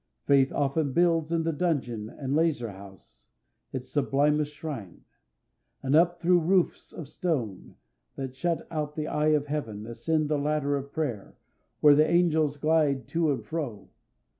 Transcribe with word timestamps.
Faith 0.25 0.51
often 0.51 0.91
builds 0.93 1.31
in 1.31 1.43
the 1.43 1.53
dungeon 1.53 2.09
and 2.09 2.35
lazar 2.35 2.71
house 2.71 3.27
its 3.71 3.87
sublimest 3.89 4.51
shrine, 4.51 5.01
and 5.83 5.95
up 5.95 6.19
through 6.19 6.39
roofs 6.39 6.91
of 6.91 7.07
stone, 7.07 7.75
that 8.15 8.35
shut 8.35 8.65
out 8.71 8.95
the 8.95 9.05
eye 9.05 9.27
of 9.27 9.45
heaven, 9.45 9.85
ascends 9.85 10.27
the 10.29 10.39
ladder 10.39 10.75
of 10.75 10.91
prayer, 10.91 11.37
where 11.81 11.93
the 11.93 12.09
angels 12.09 12.57
glide 12.57 13.07
to 13.09 13.31
and 13.31 13.45
fro. 13.45 13.91